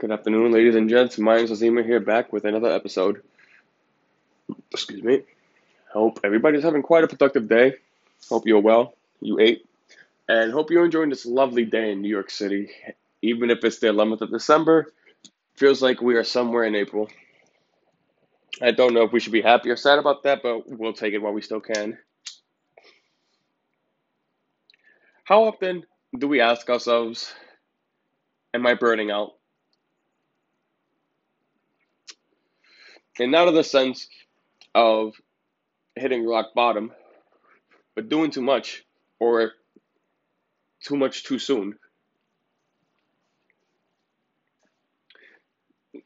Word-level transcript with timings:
Good 0.00 0.12
afternoon, 0.12 0.50
ladies 0.50 0.76
and 0.76 0.88
gents. 0.88 1.18
My 1.18 1.36
name 1.36 1.44
is 1.44 1.50
Azima 1.50 1.84
here, 1.84 2.00
back 2.00 2.32
with 2.32 2.46
another 2.46 2.70
episode. 2.70 3.22
Excuse 4.72 5.02
me. 5.02 5.24
Hope 5.92 6.20
everybody's 6.24 6.62
having 6.62 6.80
quite 6.80 7.04
a 7.04 7.06
productive 7.06 7.50
day. 7.50 7.74
Hope 8.30 8.46
you're 8.46 8.62
well, 8.62 8.94
you 9.20 9.38
ate, 9.38 9.66
and 10.26 10.52
hope 10.52 10.70
you're 10.70 10.86
enjoying 10.86 11.10
this 11.10 11.26
lovely 11.26 11.66
day 11.66 11.92
in 11.92 12.00
New 12.00 12.08
York 12.08 12.30
City. 12.30 12.70
Even 13.20 13.50
if 13.50 13.62
it's 13.62 13.78
the 13.80 13.88
11th 13.88 14.22
of 14.22 14.30
December, 14.30 14.90
feels 15.56 15.82
like 15.82 16.00
we 16.00 16.14
are 16.14 16.24
somewhere 16.24 16.64
in 16.64 16.74
April. 16.74 17.10
I 18.62 18.70
don't 18.70 18.94
know 18.94 19.02
if 19.02 19.12
we 19.12 19.20
should 19.20 19.34
be 19.34 19.42
happy 19.42 19.68
or 19.68 19.76
sad 19.76 19.98
about 19.98 20.22
that, 20.22 20.42
but 20.42 20.66
we'll 20.66 20.94
take 20.94 21.12
it 21.12 21.18
while 21.18 21.34
we 21.34 21.42
still 21.42 21.60
can. 21.60 21.98
How 25.24 25.44
often 25.44 25.84
do 26.18 26.26
we 26.26 26.40
ask 26.40 26.70
ourselves, 26.70 27.30
Am 28.54 28.66
I 28.66 28.72
burning 28.72 29.10
out? 29.10 29.34
And 33.20 33.30
not 33.30 33.48
in 33.48 33.54
the 33.54 33.62
sense 33.62 34.08
of 34.74 35.12
hitting 35.94 36.26
rock 36.26 36.54
bottom, 36.54 36.90
but 37.94 38.08
doing 38.08 38.30
too 38.30 38.40
much 38.40 38.82
or 39.18 39.52
too 40.82 40.96
much 40.96 41.24
too 41.24 41.38
soon. 41.38 41.74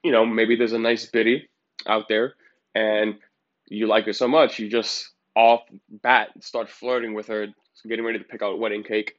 You 0.03 0.11
know, 0.11 0.27
maybe 0.27 0.57
there's 0.57 0.73
a 0.73 0.79
nice 0.79 1.07
biddy 1.07 1.49
out 1.87 2.09
there 2.09 2.35
and 2.75 3.15
you 3.69 3.87
like 3.87 4.07
her 4.07 4.13
so 4.13 4.27
much, 4.27 4.59
you 4.59 4.69
just 4.69 5.09
off 5.37 5.63
bat 5.89 6.31
start 6.41 6.69
flirting 6.69 7.15
with 7.15 7.29
her, 7.29 7.47
getting 7.87 8.05
ready 8.05 8.19
to 8.19 8.25
pick 8.25 8.43
out 8.43 8.55
a 8.55 8.57
wedding 8.57 8.83
cake. 8.83 9.15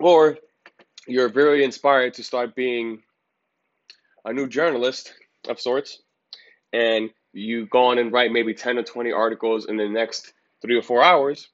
Or 0.00 0.36
you're 1.06 1.28
very 1.28 1.62
inspired 1.62 2.14
to 2.14 2.24
start 2.24 2.56
being 2.56 3.04
a 4.28 4.32
new 4.34 4.46
journalist 4.46 5.14
of 5.48 5.58
sorts, 5.58 6.02
and 6.72 7.08
you 7.32 7.66
go 7.66 7.86
on 7.86 7.98
and 7.98 8.12
write 8.12 8.30
maybe 8.30 8.52
10 8.52 8.76
or 8.76 8.82
20 8.82 9.10
articles 9.10 9.66
in 9.66 9.78
the 9.78 9.88
next 9.88 10.34
three 10.60 10.76
or 10.76 10.82
four 10.82 11.02
hours 11.02 11.48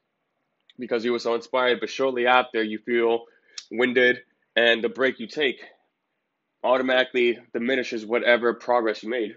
because 0.76 1.04
you 1.04 1.12
were 1.12 1.20
so 1.20 1.36
inspired, 1.36 1.78
but 1.78 1.88
shortly 1.88 2.26
after 2.26 2.64
you 2.64 2.80
feel 2.80 3.26
winded 3.70 4.18
and 4.56 4.82
the 4.82 4.88
break 4.88 5.20
you 5.20 5.28
take 5.28 5.62
automatically 6.64 7.38
diminishes 7.52 8.04
whatever 8.04 8.54
progress 8.54 9.04
you 9.04 9.08
made. 9.08 9.36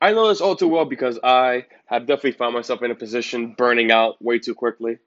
I 0.00 0.12
know 0.12 0.28
this 0.28 0.40
all 0.40 0.56
too 0.56 0.68
well 0.68 0.86
because 0.86 1.20
I 1.22 1.66
have 1.86 2.06
definitely 2.06 2.32
found 2.32 2.54
myself 2.54 2.82
in 2.82 2.90
a 2.90 2.96
position 2.96 3.54
burning 3.56 3.92
out 3.92 4.20
way 4.20 4.40
too 4.40 4.54
quickly. 4.56 4.98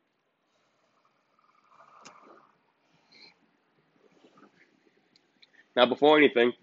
Now, 5.76 5.86
before 5.86 6.18
anything, 6.18 6.54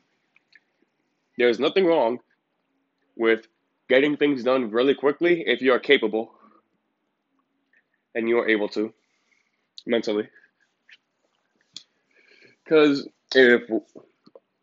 there's 1.38 1.58
nothing 1.58 1.86
wrong 1.86 2.18
with 3.16 3.46
getting 3.88 4.16
things 4.16 4.42
done 4.42 4.70
really 4.70 4.94
quickly 4.94 5.42
if 5.46 5.62
you 5.62 5.72
are 5.72 5.78
capable 5.78 6.32
and 8.14 8.28
you 8.28 8.38
are 8.38 8.48
able 8.48 8.68
to 8.68 8.92
mentally. 9.86 10.28
Because 12.64 13.08
if, 13.34 13.62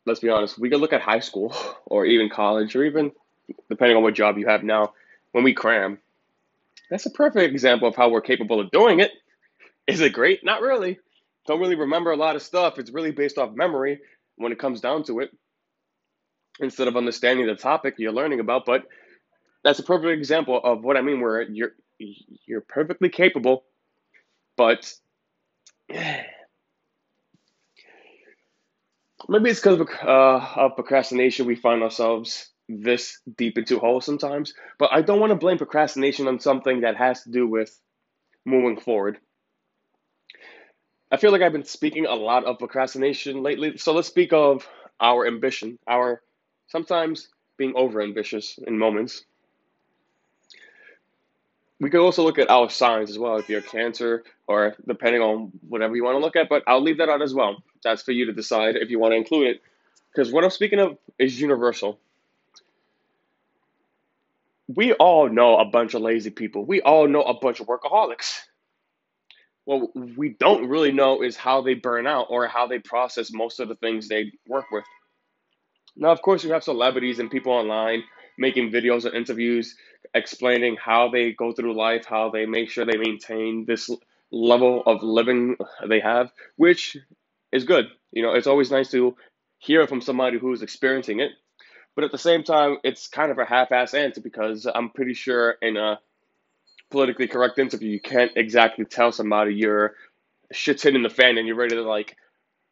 let's 0.05 0.19
be 0.19 0.29
honest, 0.29 0.59
we 0.59 0.69
can 0.69 0.79
look 0.79 0.93
at 0.93 1.01
high 1.01 1.19
school 1.19 1.55
or 1.85 2.05
even 2.05 2.29
college 2.29 2.75
or 2.75 2.83
even 2.83 3.11
depending 3.69 3.97
on 3.97 4.03
what 4.03 4.13
job 4.13 4.37
you 4.37 4.47
have 4.47 4.63
now, 4.63 4.93
when 5.31 5.43
we 5.43 5.53
cram, 5.53 5.97
that's 6.89 7.05
a 7.05 7.11
perfect 7.11 7.51
example 7.51 7.87
of 7.87 7.95
how 7.95 8.09
we're 8.09 8.21
capable 8.21 8.59
of 8.59 8.69
doing 8.71 8.99
it. 8.99 9.11
Is 9.87 10.01
it 10.01 10.13
great? 10.13 10.43
Not 10.43 10.61
really. 10.61 10.99
Don't 11.47 11.59
really 11.59 11.75
remember 11.75 12.11
a 12.11 12.17
lot 12.17 12.35
of 12.35 12.41
stuff. 12.41 12.79
It's 12.79 12.91
really 12.91 13.11
based 13.11 13.37
off 13.37 13.55
memory 13.55 13.99
when 14.37 14.51
it 14.51 14.59
comes 14.59 14.81
down 14.81 15.03
to 15.05 15.19
it, 15.19 15.31
instead 16.59 16.87
of 16.87 16.97
understanding 16.97 17.47
the 17.47 17.55
topic 17.55 17.95
you're 17.97 18.11
learning 18.11 18.39
about. 18.39 18.65
But 18.65 18.83
that's 19.63 19.79
a 19.79 19.83
perfect 19.83 20.17
example 20.17 20.59
of 20.63 20.83
what 20.83 20.97
I 20.97 21.01
mean, 21.01 21.21
where 21.21 21.41
you're 21.41 21.73
you're 21.97 22.61
perfectly 22.61 23.09
capable, 23.09 23.63
but 24.57 24.91
maybe 25.89 26.25
it's 29.49 29.59
because 29.59 29.79
of, 29.79 29.89
uh, 30.03 30.47
of 30.55 30.75
procrastination 30.75 31.45
we 31.45 31.55
find 31.55 31.83
ourselves 31.83 32.51
this 32.67 33.19
deep 33.37 33.57
into 33.57 33.79
holes 33.79 34.05
sometimes. 34.05 34.53
But 34.79 34.91
I 34.91 35.01
don't 35.01 35.19
want 35.19 35.31
to 35.31 35.35
blame 35.37 35.57
procrastination 35.57 36.27
on 36.27 36.39
something 36.39 36.81
that 36.81 36.97
has 36.97 37.23
to 37.23 37.31
do 37.31 37.47
with 37.47 37.77
moving 38.45 38.79
forward. 38.79 39.19
I 41.11 41.17
feel 41.17 41.31
like 41.31 41.41
I've 41.41 41.53
been 41.53 41.65
speaking 41.65 42.05
a 42.05 42.15
lot 42.15 42.45
of 42.45 42.57
procrastination 42.59 43.43
lately. 43.43 43.77
So 43.77 43.93
let's 43.93 44.07
speak 44.07 44.33
of 44.33 44.67
our 44.99 45.27
ambition, 45.27 45.77
our 45.87 46.21
sometimes 46.67 47.27
being 47.57 47.73
over 47.75 48.01
ambitious 48.01 48.57
in 48.65 48.77
moments. 48.77 49.23
We 51.79 51.89
could 51.89 51.99
also 51.99 52.23
look 52.23 52.39
at 52.39 52.49
our 52.49 52.69
signs 52.69 53.09
as 53.09 53.19
well, 53.19 53.37
if 53.37 53.49
you're 53.49 53.61
Cancer 53.61 54.23
or 54.47 54.75
depending 54.87 55.21
on 55.21 55.51
whatever 55.67 55.95
you 55.95 56.03
want 56.03 56.15
to 56.15 56.19
look 56.19 56.35
at, 56.35 56.49
but 56.49 56.63
I'll 56.67 56.81
leave 56.81 56.97
that 56.97 57.09
out 57.09 57.21
as 57.21 57.33
well. 57.33 57.61
That's 57.83 58.01
for 58.01 58.11
you 58.11 58.25
to 58.25 58.33
decide 58.33 58.75
if 58.75 58.89
you 58.89 58.97
want 58.97 59.11
to 59.11 59.17
include 59.17 59.47
it. 59.47 59.61
Because 60.11 60.31
what 60.31 60.43
I'm 60.43 60.49
speaking 60.49 60.79
of 60.79 60.97
is 61.19 61.39
universal. 61.39 61.99
We 64.67 64.93
all 64.93 65.29
know 65.29 65.57
a 65.57 65.65
bunch 65.65 65.93
of 65.93 66.01
lazy 66.01 66.29
people. 66.31 66.65
We 66.65 66.81
all 66.81 67.07
know 67.07 67.21
a 67.21 67.33
bunch 67.33 67.59
of 67.59 67.67
workaholics 67.67 68.39
what 69.65 69.95
we 69.95 70.29
don't 70.39 70.69
really 70.69 70.91
know 70.91 71.21
is 71.21 71.35
how 71.35 71.61
they 71.61 71.73
burn 71.73 72.07
out 72.07 72.27
or 72.29 72.47
how 72.47 72.67
they 72.67 72.79
process 72.79 73.31
most 73.31 73.59
of 73.59 73.67
the 73.67 73.75
things 73.75 74.07
they 74.07 74.31
work 74.47 74.65
with. 74.71 74.85
Now, 75.95 76.09
of 76.09 76.21
course, 76.21 76.43
you 76.43 76.53
have 76.53 76.63
celebrities 76.63 77.19
and 77.19 77.31
people 77.31 77.51
online 77.51 78.03
making 78.37 78.71
videos 78.71 79.05
and 79.05 79.15
interviews 79.15 79.75
explaining 80.13 80.77
how 80.77 81.09
they 81.09 81.31
go 81.31 81.51
through 81.51 81.75
life, 81.75 82.05
how 82.05 82.29
they 82.29 82.45
make 82.45 82.69
sure 82.69 82.85
they 82.85 82.97
maintain 82.97 83.65
this 83.65 83.89
level 84.31 84.83
of 84.85 85.03
living 85.03 85.55
they 85.87 85.99
have, 85.99 86.31
which 86.57 86.97
is 87.51 87.63
good. 87.63 87.87
You 88.11 88.23
know, 88.23 88.33
it's 88.33 88.47
always 88.47 88.71
nice 88.71 88.91
to 88.91 89.15
hear 89.57 89.87
from 89.87 90.01
somebody 90.01 90.37
who's 90.37 90.61
experiencing 90.61 91.19
it. 91.19 91.31
But 91.95 92.03
at 92.03 92.11
the 92.11 92.17
same 92.17 92.43
time, 92.43 92.77
it's 92.83 93.07
kind 93.07 93.31
of 93.31 93.39
a 93.39 93.45
half 93.45 93.71
ass 93.71 93.93
answer 93.93 94.21
because 94.21 94.67
I'm 94.73 94.89
pretty 94.89 95.13
sure 95.13 95.55
in 95.61 95.77
a 95.77 95.99
politically 96.95 97.27
correct 97.27 97.59
interview, 97.59 97.89
you 97.89 97.99
can't 97.99 98.31
exactly 98.37 98.85
tell 98.85 99.11
somebody 99.11 99.53
your 99.53 99.95
shit's 100.53 100.81
hitting 100.81 101.03
the 101.03 101.09
fan 101.09 101.37
and 101.37 101.45
you're 101.45 101.57
ready 101.57 101.75
to 101.75 101.81
like 101.81 102.15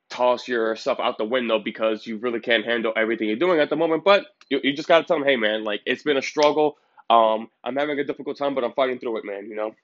toss 0.09 0.47
yourself 0.47 0.97
out 1.01 1.17
the 1.17 1.25
window 1.25 1.59
because 1.59 2.07
you 2.07 2.15
really 2.15 2.39
can't 2.39 2.63
handle 2.63 2.93
everything 2.95 3.27
you're 3.27 3.35
doing 3.35 3.59
at 3.59 3.69
the 3.69 3.75
moment. 3.75 4.05
But 4.05 4.27
you, 4.49 4.61
you 4.63 4.73
just 4.73 4.87
gotta 4.87 5.03
tell 5.03 5.19
them, 5.19 5.27
hey 5.27 5.35
man, 5.35 5.65
like 5.65 5.81
it's 5.85 6.03
been 6.03 6.15
a 6.15 6.21
struggle. 6.21 6.77
Um, 7.09 7.49
I'm 7.65 7.75
having 7.75 7.99
a 7.99 8.05
difficult 8.05 8.37
time, 8.37 8.55
but 8.55 8.63
I'm 8.63 8.71
fighting 8.71 8.97
through 8.97 9.17
it, 9.17 9.25
man. 9.25 9.47
You 9.49 9.57
know. 9.57 9.75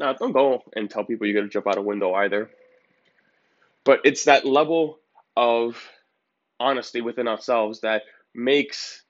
Now, 0.00 0.12
don't 0.14 0.32
go 0.32 0.64
and 0.74 0.90
tell 0.90 1.04
people 1.04 1.28
you're 1.28 1.40
gonna 1.40 1.50
jump 1.50 1.68
out 1.68 1.78
a 1.78 1.80
window 1.80 2.12
either. 2.12 2.50
But 3.84 4.00
it's 4.02 4.24
that 4.24 4.44
level 4.44 4.98
of 5.36 5.80
honesty 6.58 7.02
within 7.02 7.28
ourselves 7.28 7.82
that 7.82 8.02
makes 8.34 9.04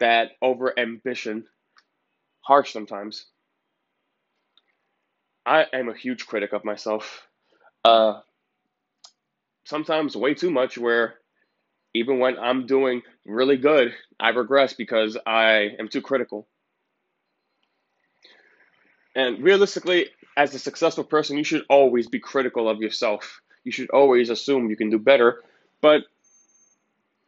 that 0.00 0.32
over 0.42 0.76
ambition 0.76 1.46
harsh 2.50 2.72
sometimes. 2.72 3.26
I 5.46 5.66
am 5.72 5.88
a 5.88 5.94
huge 5.96 6.26
critic 6.26 6.52
of 6.52 6.64
myself. 6.64 7.28
Uh, 7.84 8.22
sometimes 9.62 10.16
way 10.16 10.34
too 10.34 10.50
much, 10.50 10.76
where 10.76 11.14
even 11.94 12.18
when 12.18 12.36
I'm 12.40 12.66
doing 12.66 13.02
really 13.24 13.56
good, 13.56 13.94
I 14.18 14.30
regress 14.30 14.74
because 14.74 15.16
I 15.24 15.76
am 15.78 15.86
too 15.86 16.02
critical. 16.02 16.48
And 19.14 19.44
realistically, 19.44 20.08
as 20.36 20.52
a 20.52 20.58
successful 20.58 21.04
person, 21.04 21.38
you 21.38 21.44
should 21.44 21.62
always 21.70 22.08
be 22.08 22.18
critical 22.18 22.68
of 22.68 22.80
yourself. 22.80 23.42
You 23.62 23.70
should 23.70 23.90
always 23.90 24.28
assume 24.28 24.70
you 24.70 24.76
can 24.76 24.90
do 24.90 24.98
better. 24.98 25.40
But 25.80 26.02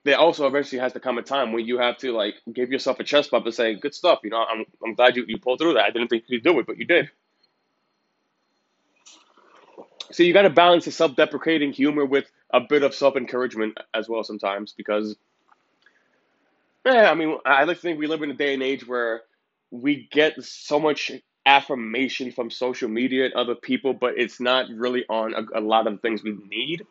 there 0.05 0.19
also 0.19 0.47
eventually 0.47 0.81
has 0.81 0.93
to 0.95 1.01
come 1.01 1.19
a 1.19 1.23
time 1.23 1.53
when 1.53 1.65
you 1.67 1.79
have 1.79 1.97
to 1.99 2.13
like 2.13 2.35
give 2.53 2.73
yourself 2.73 2.99
a 3.01 3.05
chest 3.05 3.31
bump 3.31 3.47
and 3.47 3.55
say, 3.55 3.75
"Good 3.75 3.95
stuff." 3.95 4.21
You 4.25 4.31
know, 4.31 4.45
I'm 4.45 4.65
I'm 4.85 4.95
glad 4.95 5.17
you 5.17 5.25
you 5.29 5.39
pulled 5.39 5.61
through 5.61 5.75
that. 5.75 5.85
I 5.85 5.91
didn't 5.91 6.09
think 6.09 6.25
you'd 6.27 6.43
do 6.43 6.59
it, 6.59 6.67
but 6.67 6.79
you 6.79 6.87
did. 6.87 7.11
So 10.11 10.23
you 10.23 10.35
got 10.35 10.43
to 10.43 10.51
balance 10.51 10.85
the 10.85 10.93
self-deprecating 10.93 11.73
humor 11.73 12.05
with 12.05 12.31
a 12.53 12.61
bit 12.61 12.83
of 12.83 12.95
self-encouragement 12.95 13.79
as 13.95 14.11
well 14.11 14.23
sometimes 14.23 14.75
because, 14.75 15.17
yeah, 16.85 17.11
I 17.11 17.15
mean, 17.15 17.39
I 17.47 17.65
like 17.65 17.79
to 17.79 17.83
think 17.83 17.99
we 17.99 18.07
live 18.07 18.23
in 18.23 18.31
a 18.31 18.35
day 18.35 18.53
and 18.53 18.63
age 18.63 18.87
where 18.87 19.23
we 19.71 20.07
get 20.13 20.43
so 20.45 20.79
much 20.79 21.13
affirmation 21.47 22.31
from 22.31 22.51
social 22.51 22.91
media 22.91 23.25
and 23.25 23.35
other 23.35 23.55
people, 23.55 23.95
but 23.95 24.19
it's 24.19 24.39
not 24.39 24.67
really 24.69 25.05
on 25.09 25.33
a, 25.33 25.61
a 25.61 25.63
lot 25.63 25.87
of 25.87 26.03
things 26.03 26.23
we 26.23 26.37
need 26.51 26.83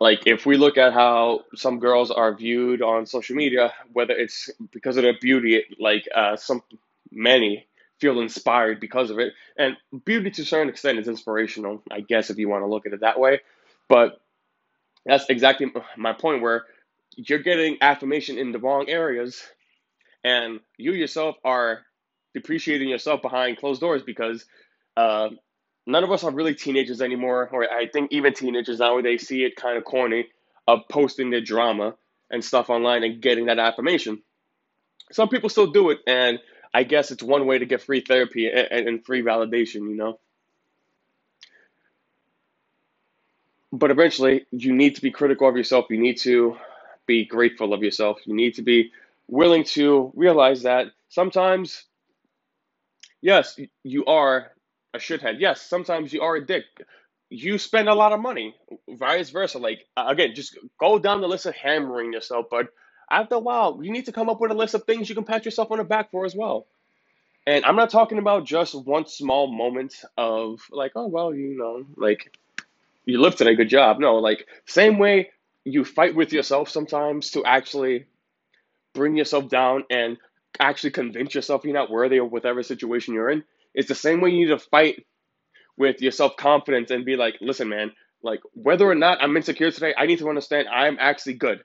like 0.00 0.26
if 0.26 0.46
we 0.46 0.56
look 0.56 0.78
at 0.78 0.92
how 0.92 1.40
some 1.54 1.78
girls 1.78 2.10
are 2.10 2.34
viewed 2.34 2.82
on 2.82 3.06
social 3.06 3.36
media 3.36 3.72
whether 3.92 4.14
it's 4.14 4.50
because 4.72 4.96
of 4.96 5.02
their 5.02 5.18
beauty 5.20 5.64
like 5.78 6.08
uh, 6.14 6.36
some 6.36 6.62
many 7.10 7.66
feel 8.00 8.20
inspired 8.20 8.80
because 8.80 9.10
of 9.10 9.18
it. 9.18 9.32
And 9.56 9.76
beauty 10.04 10.30
to 10.30 10.42
a 10.42 10.44
certain 10.44 10.68
extent 10.68 10.98
is 10.98 11.08
inspirational, 11.08 11.82
I 11.90 12.00
guess, 12.00 12.30
if 12.30 12.38
you 12.38 12.48
want 12.48 12.62
to 12.62 12.68
look 12.68 12.86
at 12.86 12.92
it 12.92 13.00
that 13.00 13.18
way. 13.18 13.40
But 13.88 14.20
that's 15.06 15.26
exactly 15.28 15.72
my 15.96 16.12
point 16.12 16.42
where 16.42 16.64
you're 17.16 17.40
getting 17.40 17.78
affirmation 17.80 18.38
in 18.38 18.52
the 18.52 18.58
wrong 18.58 18.88
areas 18.88 19.42
and 20.24 20.60
you 20.76 20.92
yourself 20.92 21.36
are 21.44 21.80
depreciating 22.34 22.88
yourself 22.88 23.22
behind 23.22 23.58
closed 23.58 23.80
doors 23.80 24.02
because 24.02 24.44
uh, 24.96 25.30
none 25.88 26.04
of 26.04 26.12
us 26.12 26.22
are 26.22 26.30
really 26.30 26.54
teenagers 26.54 27.00
anymore, 27.00 27.48
or 27.50 27.64
I 27.64 27.88
think 27.88 28.12
even 28.12 28.34
teenagers 28.34 28.78
nowadays 28.78 29.26
see 29.26 29.42
it 29.42 29.56
kind 29.56 29.78
of 29.78 29.84
corny 29.84 30.28
of 30.68 30.80
posting 30.90 31.30
their 31.30 31.40
drama 31.40 31.94
and 32.30 32.44
stuff 32.44 32.68
online 32.68 33.02
and 33.04 33.22
getting 33.22 33.46
that 33.46 33.58
affirmation. 33.58 34.22
Some 35.10 35.30
people 35.30 35.48
still 35.48 35.68
do 35.72 35.88
it, 35.88 36.00
and 36.06 36.38
I 36.74 36.82
guess 36.82 37.10
it's 37.10 37.22
one 37.22 37.46
way 37.46 37.58
to 37.58 37.64
get 37.64 37.80
free 37.82 38.02
therapy 38.02 38.48
and, 38.48 38.86
and 38.86 39.04
free 39.04 39.22
validation, 39.22 39.88
you 39.88 39.96
know. 39.96 40.20
But 43.72 43.90
eventually, 43.90 44.44
you 44.50 44.74
need 44.74 44.96
to 44.96 45.02
be 45.02 45.10
critical 45.10 45.48
of 45.48 45.56
yourself. 45.56 45.86
You 45.88 45.98
need 45.98 46.18
to 46.18 46.58
be 47.06 47.24
grateful 47.24 47.72
of 47.72 47.82
yourself. 47.82 48.18
You 48.26 48.34
need 48.34 48.54
to 48.54 48.62
be 48.62 48.92
willing 49.26 49.64
to 49.64 50.12
realize 50.14 50.62
that 50.62 50.88
sometimes, 51.08 51.84
yes, 53.22 53.58
you 53.84 54.04
are 54.04 54.52
a 54.94 54.98
shithead. 54.98 55.36
Yes, 55.38 55.60
sometimes 55.62 56.12
you 56.12 56.22
are 56.22 56.36
a 56.36 56.44
dick. 56.44 56.64
You 57.30 57.58
spend 57.58 57.88
a 57.88 57.94
lot 57.94 58.12
of 58.12 58.20
money, 58.20 58.54
vice 58.88 59.30
versa. 59.30 59.58
Like, 59.58 59.86
again, 59.96 60.34
just 60.34 60.56
go 60.80 60.98
down 60.98 61.20
the 61.20 61.28
list 61.28 61.46
of 61.46 61.54
hammering 61.54 62.12
yourself. 62.12 62.46
But 62.50 62.68
after 63.10 63.36
a 63.36 63.40
while, 63.40 63.80
you 63.82 63.92
need 63.92 64.06
to 64.06 64.12
come 64.12 64.28
up 64.28 64.40
with 64.40 64.50
a 64.50 64.54
list 64.54 64.74
of 64.74 64.84
things 64.84 65.08
you 65.08 65.14
can 65.14 65.24
pat 65.24 65.44
yourself 65.44 65.70
on 65.70 65.78
the 65.78 65.84
back 65.84 66.10
for 66.10 66.24
as 66.24 66.34
well. 66.34 66.66
And 67.46 67.64
I'm 67.64 67.76
not 67.76 67.90
talking 67.90 68.18
about 68.18 68.44
just 68.44 68.74
one 68.74 69.06
small 69.06 69.46
moment 69.46 69.94
of 70.16 70.60
like, 70.70 70.92
oh, 70.96 71.06
well, 71.06 71.34
you 71.34 71.56
know, 71.56 71.84
like 71.96 72.36
you 73.04 73.20
lived 73.20 73.38
today, 73.38 73.54
good 73.54 73.70
job. 73.70 73.98
No, 73.98 74.16
like, 74.16 74.46
same 74.66 74.98
way 74.98 75.30
you 75.64 75.84
fight 75.84 76.14
with 76.14 76.32
yourself 76.32 76.68
sometimes 76.68 77.30
to 77.32 77.44
actually 77.44 78.06
bring 78.94 79.16
yourself 79.16 79.48
down 79.48 79.84
and 79.90 80.18
actually 80.60 80.90
convince 80.90 81.34
yourself 81.34 81.64
you're 81.64 81.74
not 81.74 81.90
worthy 81.90 82.18
of 82.18 82.32
whatever 82.32 82.62
situation 82.62 83.14
you're 83.14 83.30
in. 83.30 83.44
It's 83.74 83.88
the 83.88 83.94
same 83.94 84.20
way 84.20 84.30
you 84.30 84.46
need 84.46 84.58
to 84.58 84.58
fight 84.58 85.04
with 85.76 86.02
your 86.02 86.12
self 86.12 86.36
confidence 86.36 86.90
and 86.90 87.04
be 87.04 87.16
like, 87.16 87.36
listen, 87.40 87.68
man, 87.68 87.92
like 88.22 88.40
whether 88.54 88.88
or 88.88 88.94
not 88.94 89.22
I'm 89.22 89.36
insecure 89.36 89.70
today, 89.70 89.94
I 89.96 90.06
need 90.06 90.18
to 90.20 90.28
understand 90.28 90.68
I'm 90.68 90.98
actually 91.00 91.34
good. 91.34 91.62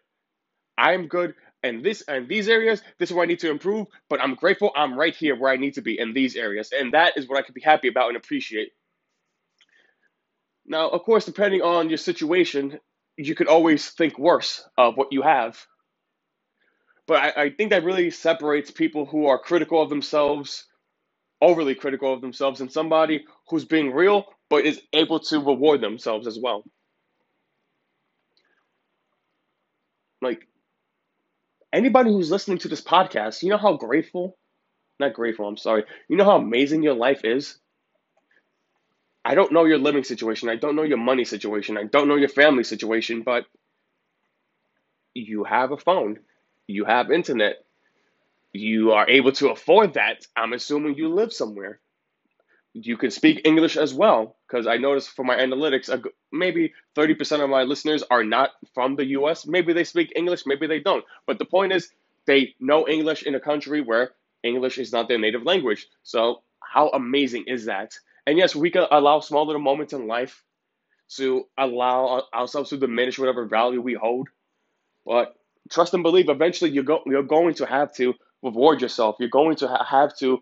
I'm 0.77 1.07
good 1.07 1.35
and 1.63 1.83
this 1.83 2.03
and 2.07 2.27
these 2.27 2.49
areas, 2.49 2.81
this 2.99 3.09
is 3.09 3.15
where 3.15 3.23
I 3.23 3.27
need 3.27 3.39
to 3.39 3.49
improve, 3.49 3.87
but 4.09 4.21
I'm 4.21 4.35
grateful 4.35 4.71
I'm 4.75 4.97
right 4.99 5.15
here 5.15 5.35
where 5.35 5.51
I 5.51 5.55
need 5.57 5.75
to 5.75 5.81
be 5.81 5.97
in 5.97 6.13
these 6.13 6.35
areas. 6.35 6.71
And 6.77 6.93
that 6.93 7.17
is 7.17 7.27
what 7.27 7.39
I 7.39 7.41
could 7.41 7.55
be 7.55 7.61
happy 7.61 7.87
about 7.87 8.09
and 8.09 8.17
appreciate. 8.17 8.71
Now, 10.65 10.89
of 10.89 11.03
course, 11.03 11.25
depending 11.25 11.61
on 11.61 11.89
your 11.89 11.97
situation, 11.97 12.79
you 13.17 13.35
could 13.35 13.47
always 13.47 13.89
think 13.89 14.19
worse 14.19 14.67
of 14.77 14.97
what 14.97 15.11
you 15.11 15.21
have. 15.21 15.65
But 17.07 17.37
I, 17.37 17.43
I 17.43 17.49
think 17.49 17.71
that 17.71 17.83
really 17.83 18.11
separates 18.11 18.71
people 18.71 19.05
who 19.05 19.27
are 19.27 19.39
critical 19.39 19.81
of 19.81 19.89
themselves, 19.89 20.65
overly 21.43 21.75
critical 21.75 22.13
of 22.13 22.21
themselves, 22.21 22.61
and 22.61 22.71
somebody 22.71 23.25
who's 23.49 23.65
being 23.65 23.91
real 23.93 24.25
but 24.49 24.65
is 24.65 24.81
able 24.93 25.19
to 25.19 25.39
reward 25.39 25.81
themselves 25.81 26.27
as 26.27 26.39
well. 26.41 26.63
Like 30.21 30.47
anybody 31.73 32.11
who's 32.11 32.31
listening 32.31 32.59
to 32.59 32.69
this 32.69 32.81
podcast, 32.81 33.43
you 33.43 33.49
know 33.49 33.57
how 33.57 33.77
grateful, 33.77 34.37
not 34.99 35.13
grateful, 35.13 35.47
I'm 35.47 35.57
sorry, 35.57 35.85
you 36.09 36.17
know 36.17 36.25
how 36.25 36.37
amazing 36.37 36.83
your 36.83 36.95
life 36.95 37.21
is? 37.25 37.59
I 39.25 39.35
don't 39.35 39.53
know 39.53 39.65
your 39.65 39.79
living 39.79 40.03
situation. 40.03 40.49
I 40.49 40.57
don't 40.57 40.75
know 40.75 40.83
your 40.83 40.97
money 40.97 41.25
situation. 41.25 41.77
I 41.77 41.85
don't 41.85 42.07
know 42.07 42.15
your 42.17 42.29
family 42.29 42.63
situation, 42.63 43.23
but 43.23 43.45
you 45.13 45.43
have 45.45 45.71
a 45.71 45.77
phone 45.77 46.19
you 46.67 46.85
have 46.85 47.11
internet, 47.11 47.57
you 48.53 48.91
are 48.93 49.09
able 49.09 49.31
to 49.33 49.49
afford 49.49 49.95
that. 49.95 50.25
I'm 50.37 50.53
assuming 50.53 50.95
you 50.95 51.09
live 51.09 51.33
somewhere. 51.33 51.79
You 52.73 52.97
can 52.97 53.11
speak 53.11 53.41
English 53.45 53.77
as 53.77 53.93
well, 53.93 54.37
because 54.47 54.67
I 54.67 54.77
noticed 54.77 55.11
from 55.11 55.27
my 55.27 55.37
analytics, 55.37 55.89
maybe 56.31 56.73
30% 56.95 57.43
of 57.43 57.49
my 57.49 57.63
listeners 57.63 58.03
are 58.09 58.23
not 58.23 58.51
from 58.73 58.95
the 58.95 59.05
US. 59.17 59.45
Maybe 59.45 59.73
they 59.73 59.83
speak 59.83 60.13
English, 60.15 60.45
maybe 60.45 60.67
they 60.67 60.79
don't. 60.79 61.05
But 61.27 61.39
the 61.39 61.45
point 61.45 61.73
is, 61.73 61.89
they 62.25 62.55
know 62.59 62.87
English 62.87 63.23
in 63.23 63.35
a 63.35 63.39
country 63.39 63.81
where 63.81 64.11
English 64.43 64.77
is 64.77 64.91
not 64.91 65.07
their 65.07 65.19
native 65.19 65.43
language. 65.43 65.87
So, 66.03 66.41
how 66.61 66.89
amazing 66.89 67.45
is 67.47 67.65
that? 67.65 67.93
And 68.25 68.37
yes, 68.37 68.55
we 68.55 68.71
can 68.71 68.87
allow 68.89 69.19
small 69.19 69.45
little 69.45 69.61
moments 69.61 69.93
in 69.93 70.07
life 70.07 70.43
to 71.17 71.45
allow 71.57 72.23
ourselves 72.33 72.69
to 72.69 72.77
diminish 72.77 73.19
whatever 73.19 73.45
value 73.45 73.81
we 73.81 73.93
hold. 73.93 74.29
But 75.05 75.35
trust 75.69 75.93
and 75.93 76.03
believe 76.03 76.29
eventually 76.29 76.71
you're, 76.71 76.83
go, 76.83 77.03
you're 77.05 77.23
going 77.23 77.55
to 77.55 77.65
have 77.65 77.93
to 77.95 78.15
reward 78.43 78.81
yourself. 78.81 79.15
You're 79.19 79.29
going 79.29 79.55
to 79.57 79.67
ha- 79.67 79.85
have 79.85 80.15
to 80.17 80.41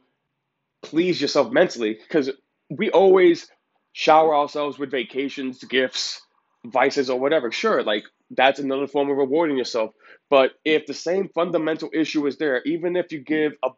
please 0.82 1.22
yourself 1.22 1.52
mentally 1.52 1.98
because 2.02 2.30
we 2.70 2.90
always 2.92 3.48
shower 3.94 4.36
ourselves 4.36 4.80
with 4.80 4.92
vacations, 4.92 5.64
gifts, 5.64 6.22
vices, 6.66 7.10
or 7.10 7.20
whatever. 7.20 7.52
Sure, 7.52 7.84
like 7.84 8.04
that's 8.32 8.60
another 8.60 8.88
form 8.88 9.10
of 9.10 9.18
rewarding 9.18 9.58
yourself. 9.58 9.92
But 10.30 10.52
if 10.66 10.86
the 10.86 10.94
same 10.94 11.30
fundamental 11.30 11.90
issue 11.94 12.26
is 12.28 12.38
there, 12.38 12.62
even 12.64 12.96
if 12.96 13.12
you 13.12 13.20
give 13.20 13.54
a, 13.64 13.70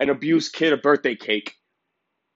an 0.00 0.10
abused 0.10 0.54
kid 0.54 0.72
a 0.72 0.76
birthday 0.76 1.14
cake 1.14 1.54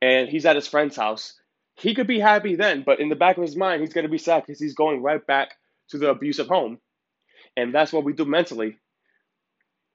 and 0.02 0.28
he's 0.28 0.46
at 0.46 0.56
his 0.56 0.69
friend's 0.69 0.96
house, 0.96 1.34
he 1.75 1.94
could 1.94 2.06
be 2.06 2.20
happy 2.20 2.55
then, 2.55 2.82
but 2.84 3.00
in 3.00 3.08
the 3.08 3.17
back 3.17 3.37
of 3.37 3.43
his 3.43 3.56
mind, 3.56 3.81
he's 3.82 3.93
going 3.93 4.05
to 4.06 4.11
be 4.11 4.19
sad 4.19 4.44
because 4.46 4.61
he's 4.61 4.75
going 4.75 5.02
right 5.02 5.26
back 5.26 5.50
to 5.90 5.99
the 5.99 6.11
abusive 6.11 6.49
home. 6.49 6.78
And 7.56 7.75
that's 7.75 7.93
what 7.93 8.05
we 8.05 8.12
do 8.12 8.25
mentally. 8.25 8.78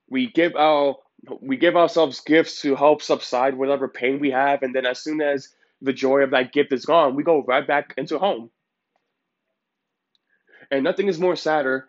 We 0.10 0.32
give 0.32 0.56
our 0.56 0.98
we 1.42 1.58
give 1.58 1.76
ourselves 1.76 2.22
gifts 2.22 2.62
to 2.62 2.76
help 2.76 3.02
subside 3.02 3.56
whatever 3.56 3.88
pain 3.88 4.20
we 4.20 4.32
have, 4.32 4.64
and 4.64 4.74
then 4.74 4.86
as 4.86 5.00
soon 5.00 5.22
as 5.22 5.50
the 5.82 5.94
joy 5.94 6.20
of 6.22 6.32
that 6.32 6.54
gift 6.54 6.74
is 6.74 6.86
gone, 6.86 7.16
we 7.16 7.24
go 7.24 7.44
right 7.44 7.66
back 7.66 7.94
into 7.98 8.20
home. 8.20 8.50
And 10.70 10.84
nothing 10.84 11.08
is 11.08 11.20
more 11.20 11.36
sadder 11.36 11.88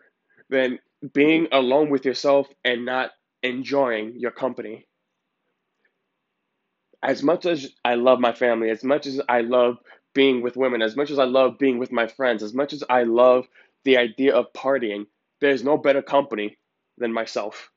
than 0.50 0.79
being 1.14 1.49
alone 1.52 1.90
with 1.90 2.05
yourself 2.05 2.49
and 2.64 2.84
not 2.84 3.11
enjoying 3.43 4.14
your 4.19 4.31
company. 4.31 4.87
As 7.02 7.23
much 7.23 7.46
as 7.46 7.69
I 7.84 7.94
love 7.94 8.20
my 8.20 8.32
family, 8.32 8.70
as 8.70 8.84
much 8.84 9.06
as 9.06 9.20
I 9.29 9.40
love 9.40 9.79
being 10.14 10.43
with 10.43 10.56
women, 10.56 10.82
as 10.82 10.94
much 10.94 11.11
as 11.11 11.19
I 11.19 11.25
love 11.25 11.58
being 11.58 11.79
with 11.79 11.90
my 11.90 12.06
friends, 12.06 12.43
as 12.43 12.55
much 12.55 12.72
as 12.72 12.84
I 12.89 13.03
love 13.05 13.46
the 13.84 13.96
idea 13.96 14.34
of 14.34 14.53
partying, 14.53 15.06
there's 15.41 15.65
no 15.65 15.77
better 15.77 16.03
company 16.03 16.58
than 16.98 17.12
myself. 17.12 17.71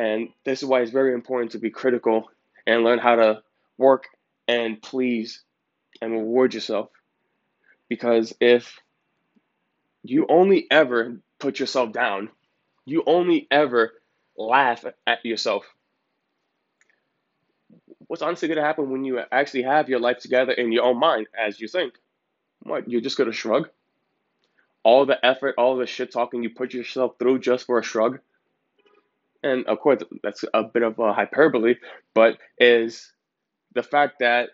And 0.00 0.30
this 0.44 0.62
is 0.62 0.68
why 0.68 0.80
it's 0.80 0.90
very 0.90 1.12
important 1.12 1.52
to 1.52 1.58
be 1.58 1.68
critical 1.68 2.30
and 2.66 2.84
learn 2.84 2.98
how 2.98 3.16
to 3.16 3.42
work 3.76 4.04
and 4.48 4.80
please 4.80 5.42
and 6.00 6.12
reward 6.12 6.54
yourself. 6.54 6.88
Because 7.86 8.32
if 8.40 8.80
you 10.02 10.26
only 10.30 10.66
ever 10.70 11.20
put 11.38 11.60
yourself 11.60 11.92
down, 11.92 12.30
you 12.86 13.02
only 13.06 13.46
ever 13.50 13.92
laugh 14.38 14.86
at 15.06 15.26
yourself. 15.26 15.66
What's 18.06 18.22
honestly 18.22 18.48
going 18.48 18.56
to 18.56 18.64
happen 18.64 18.90
when 18.90 19.04
you 19.04 19.20
actually 19.30 19.64
have 19.64 19.90
your 19.90 20.00
life 20.00 20.20
together 20.20 20.52
in 20.52 20.72
your 20.72 20.84
own 20.84 20.98
mind 20.98 21.26
as 21.38 21.60
you 21.60 21.68
think? 21.68 21.92
What, 22.62 22.90
you're 22.90 23.02
just 23.02 23.18
going 23.18 23.30
to 23.30 23.36
shrug? 23.36 23.68
all 24.82 25.04
the 25.04 25.24
effort, 25.24 25.56
all 25.58 25.76
the 25.76 25.86
shit 25.86 26.10
talking 26.10 26.42
you 26.42 26.48
put 26.50 26.72
yourself 26.72 27.16
through 27.18 27.38
just 27.40 27.66
for 27.66 27.78
a 27.78 27.82
shrug. 27.82 28.20
And 29.42 29.66
of 29.66 29.80
course, 29.80 30.02
that's 30.22 30.44
a 30.52 30.62
bit 30.64 30.82
of 30.82 30.98
a 30.98 31.12
hyperbole, 31.12 31.76
but 32.14 32.38
is 32.58 33.12
the 33.74 33.82
fact 33.82 34.16
that 34.20 34.50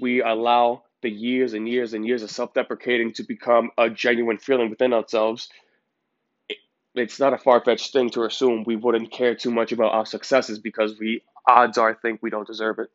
we 0.00 0.22
allow 0.22 0.84
the 1.02 1.10
years 1.10 1.54
and 1.54 1.68
years 1.68 1.92
and 1.94 2.06
years 2.06 2.22
of 2.22 2.30
self 2.30 2.54
deprecating 2.54 3.12
to 3.14 3.22
become 3.22 3.70
a 3.78 3.90
genuine 3.90 4.38
feeling 4.38 4.70
within 4.70 4.92
ourselves. 4.92 5.48
It's 6.94 7.20
not 7.20 7.34
a 7.34 7.38
far 7.38 7.62
fetched 7.62 7.92
thing 7.92 8.10
to 8.10 8.24
assume 8.24 8.64
we 8.64 8.76
wouldn't 8.76 9.12
care 9.12 9.34
too 9.34 9.50
much 9.50 9.72
about 9.72 9.92
our 9.92 10.06
successes 10.06 10.58
because 10.58 10.98
we, 10.98 11.22
odds 11.46 11.76
are, 11.76 11.94
think 11.94 12.22
we 12.22 12.30
don't 12.30 12.46
deserve 12.46 12.78
it. 12.78 12.88